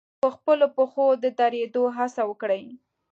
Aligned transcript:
په 0.21 0.27
خپلو 0.35 0.65
پښو 0.75 1.05
د 1.23 1.25
درېدو 1.39 1.83
هڅه 1.97 2.21
وکړي. 2.29 2.63